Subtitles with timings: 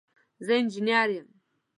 [0.45, 1.27] زه انجينر يم.